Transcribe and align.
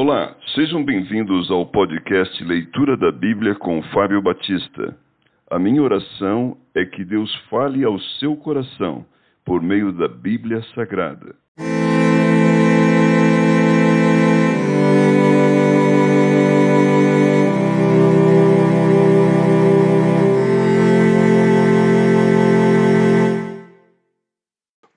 Olá, 0.00 0.36
sejam 0.54 0.84
bem-vindos 0.84 1.50
ao 1.50 1.66
podcast 1.66 2.44
Leitura 2.44 2.96
da 2.96 3.10
Bíblia 3.10 3.56
com 3.56 3.82
Fábio 3.92 4.22
Batista. 4.22 4.96
A 5.50 5.58
minha 5.58 5.82
oração 5.82 6.56
é 6.72 6.84
que 6.84 7.04
Deus 7.04 7.34
fale 7.50 7.82
ao 7.82 7.98
seu 8.20 8.36
coração 8.36 9.04
por 9.44 9.60
meio 9.60 9.90
da 9.92 10.06
Bíblia 10.06 10.62
Sagrada. 10.72 11.34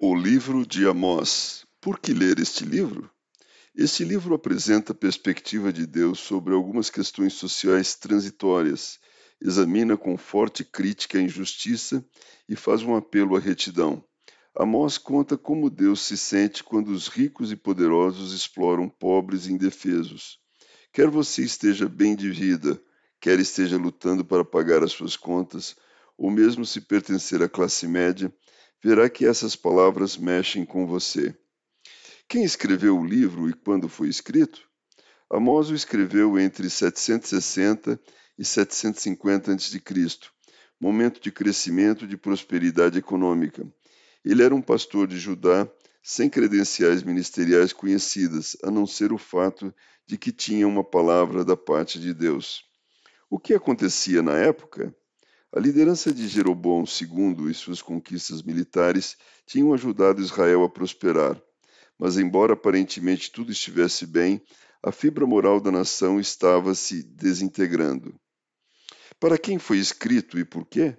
O 0.00 0.16
livro 0.16 0.66
de 0.66 0.88
Amós. 0.88 1.64
Por 1.80 2.00
que 2.00 2.12
ler 2.12 2.40
este 2.40 2.64
livro? 2.64 3.08
Este 3.80 4.02
livro 4.02 4.34
apresenta 4.34 4.90
a 4.90 4.94
perspectiva 4.94 5.72
de 5.72 5.86
Deus 5.86 6.18
sobre 6.18 6.52
algumas 6.52 6.90
questões 6.90 7.34
sociais 7.34 7.94
transitórias, 7.94 8.98
examina 9.40 9.96
com 9.96 10.16
forte 10.16 10.64
crítica 10.64 11.16
a 11.16 11.22
injustiça 11.22 12.04
e 12.48 12.56
faz 12.56 12.82
um 12.82 12.96
apelo 12.96 13.36
à 13.36 13.38
retidão. 13.38 14.04
Amós 14.52 14.98
conta 14.98 15.38
como 15.38 15.70
Deus 15.70 16.00
se 16.00 16.16
sente 16.16 16.64
quando 16.64 16.88
os 16.88 17.06
ricos 17.06 17.52
e 17.52 17.56
poderosos 17.56 18.32
exploram 18.32 18.88
pobres 18.88 19.46
e 19.46 19.52
indefesos. 19.52 20.40
Quer 20.92 21.08
você 21.08 21.44
esteja 21.44 21.88
bem 21.88 22.16
de 22.16 22.30
vida, 22.30 22.82
quer 23.20 23.38
esteja 23.38 23.76
lutando 23.76 24.24
para 24.24 24.44
pagar 24.44 24.82
as 24.82 24.90
suas 24.90 25.16
contas, 25.16 25.76
ou 26.16 26.32
mesmo 26.32 26.66
se 26.66 26.80
pertencer 26.80 27.44
à 27.44 27.48
classe 27.48 27.86
média, 27.86 28.34
verá 28.82 29.08
que 29.08 29.24
essas 29.24 29.54
palavras 29.54 30.16
mexem 30.16 30.64
com 30.64 30.84
você. 30.84 31.32
Quem 32.30 32.44
escreveu 32.44 32.98
o 32.98 33.06
livro 33.06 33.48
e 33.48 33.54
quando 33.54 33.88
foi 33.88 34.06
escrito? 34.10 34.60
Amós 35.30 35.70
o 35.70 35.74
escreveu 35.74 36.38
entre 36.38 36.68
760 36.68 37.98
e 38.38 38.44
750 38.44 39.54
a.C., 39.54 39.80
momento 40.78 41.22
de 41.22 41.32
crescimento 41.32 42.04
e 42.04 42.06
de 42.06 42.18
prosperidade 42.18 42.98
econômica. 42.98 43.66
Ele 44.22 44.42
era 44.42 44.54
um 44.54 44.60
pastor 44.60 45.06
de 45.06 45.18
Judá 45.18 45.66
sem 46.02 46.28
credenciais 46.28 47.02
ministeriais 47.02 47.72
conhecidas, 47.72 48.58
a 48.62 48.70
não 48.70 48.86
ser 48.86 49.10
o 49.10 49.16
fato 49.16 49.74
de 50.06 50.18
que 50.18 50.30
tinha 50.30 50.68
uma 50.68 50.84
palavra 50.84 51.42
da 51.46 51.56
parte 51.56 51.98
de 51.98 52.12
Deus. 52.12 52.62
O 53.30 53.38
que 53.38 53.54
acontecia 53.54 54.20
na 54.20 54.36
época? 54.36 54.94
A 55.50 55.58
liderança 55.58 56.12
de 56.12 56.28
Jeroboão 56.28 56.84
II 56.84 57.50
e 57.50 57.54
suas 57.54 57.80
conquistas 57.80 58.42
militares 58.42 59.16
tinham 59.46 59.72
ajudado 59.72 60.20
Israel 60.20 60.62
a 60.62 60.68
prosperar 60.68 61.42
mas 61.98 62.16
embora 62.16 62.52
aparentemente 62.52 63.30
tudo 63.30 63.50
estivesse 63.50 64.06
bem, 64.06 64.40
a 64.82 64.92
fibra 64.92 65.26
moral 65.26 65.60
da 65.60 65.72
nação 65.72 66.20
estava 66.20 66.74
se 66.74 67.02
desintegrando. 67.02 68.14
Para 69.18 69.36
quem 69.36 69.58
foi 69.58 69.78
escrito 69.78 70.38
e 70.38 70.44
por 70.44 70.64
quê? 70.64 70.96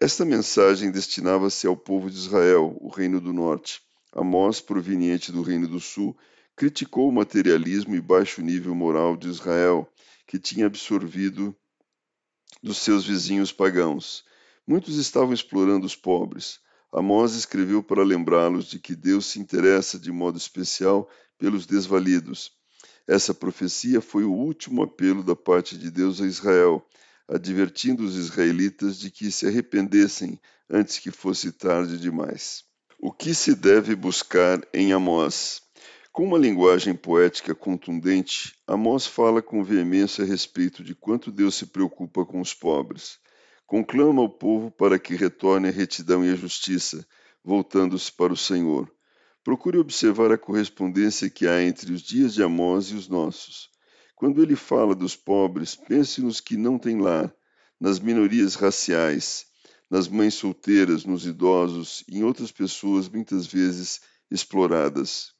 Esta 0.00 0.24
mensagem 0.24 0.90
destinava-se 0.90 1.66
ao 1.66 1.76
povo 1.76 2.10
de 2.10 2.16
Israel, 2.16 2.76
o 2.80 2.88
Reino 2.88 3.20
do 3.20 3.32
Norte. 3.32 3.80
Amós, 4.12 4.60
proveniente 4.60 5.32
do 5.32 5.42
Reino 5.42 5.66
do 5.66 5.80
Sul, 5.80 6.16
criticou 6.54 7.08
o 7.08 7.12
materialismo 7.12 7.96
e 7.96 8.00
baixo 8.00 8.40
nível 8.40 8.74
moral 8.74 9.16
de 9.16 9.28
Israel, 9.28 9.90
que 10.26 10.38
tinha 10.38 10.66
absorvido 10.66 11.56
dos 12.62 12.78
seus 12.78 13.04
vizinhos 13.04 13.52
pagãos. 13.52 14.24
Muitos 14.66 14.96
estavam 14.96 15.32
explorando 15.32 15.86
os 15.86 15.96
pobres. 15.96 16.60
Amós 16.92 17.34
escreveu 17.34 17.82
para 17.82 18.04
lembrá-los 18.04 18.66
de 18.66 18.78
que 18.78 18.94
Deus 18.94 19.26
se 19.26 19.40
interessa 19.40 19.98
de 19.98 20.12
modo 20.12 20.38
especial 20.38 21.08
pelos 21.36 21.66
desvalidos. 21.66 22.52
Essa 23.06 23.34
profecia 23.34 24.00
foi 24.00 24.24
o 24.24 24.32
último 24.32 24.82
apelo 24.82 25.22
da 25.22 25.34
parte 25.34 25.76
de 25.76 25.90
Deus 25.90 26.20
a 26.20 26.26
Israel, 26.26 26.84
advertindo 27.28 28.04
os 28.04 28.16
israelitas 28.16 28.98
de 28.98 29.10
que 29.10 29.30
se 29.30 29.46
arrependessem 29.46 30.40
antes 30.70 30.98
que 30.98 31.10
fosse 31.10 31.52
tarde 31.52 31.98
demais. 31.98 32.64
O 32.98 33.12
que 33.12 33.34
se 33.34 33.54
deve 33.54 33.94
buscar 33.94 34.60
em 34.72 34.92
Amós? 34.92 35.62
Com 36.12 36.24
uma 36.24 36.38
linguagem 36.38 36.94
poética 36.94 37.54
contundente, 37.54 38.54
Amós 38.66 39.06
fala 39.06 39.42
com 39.42 39.62
veemência 39.62 40.24
a 40.24 40.26
respeito 40.26 40.82
de 40.82 40.94
quanto 40.94 41.30
Deus 41.30 41.56
se 41.56 41.66
preocupa 41.66 42.24
com 42.24 42.40
os 42.40 42.54
pobres 42.54 43.18
conclama 43.66 44.22
o 44.22 44.28
povo 44.28 44.70
para 44.70 44.98
que 44.98 45.14
retorne 45.14 45.68
à 45.68 45.70
retidão 45.70 46.24
e 46.24 46.30
à 46.30 46.36
justiça, 46.36 47.06
voltando-se 47.44 48.10
para 48.12 48.32
o 48.32 48.36
Senhor. 48.36 48.90
Procure 49.42 49.78
observar 49.78 50.32
a 50.32 50.38
correspondência 50.38 51.30
que 51.30 51.46
há 51.46 51.62
entre 51.62 51.92
os 51.92 52.02
dias 52.02 52.34
de 52.34 52.42
Amós 52.42 52.86
e 52.86 52.94
os 52.94 53.08
nossos. 53.08 53.68
Quando 54.14 54.42
ele 54.42 54.56
fala 54.56 54.94
dos 54.94 55.14
pobres, 55.14 55.76
pense 55.76 56.20
nos 56.20 56.40
que 56.40 56.56
não 56.56 56.78
têm 56.78 57.00
lar, 57.00 57.32
nas 57.78 58.00
minorias 58.00 58.54
raciais, 58.54 59.46
nas 59.90 60.08
mães 60.08 60.34
solteiras, 60.34 61.04
nos 61.04 61.26
idosos 61.26 62.02
e 62.08 62.18
em 62.18 62.24
outras 62.24 62.50
pessoas 62.50 63.08
muitas 63.08 63.46
vezes 63.46 64.00
exploradas. 64.30 65.35